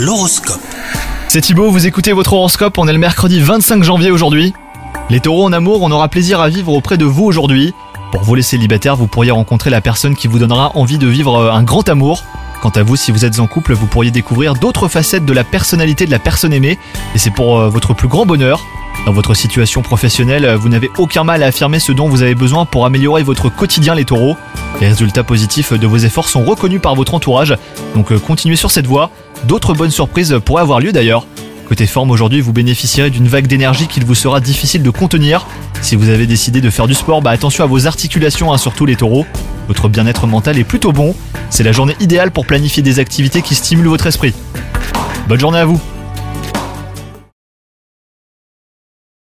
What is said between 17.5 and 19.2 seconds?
euh, votre plus grand bonheur. Dans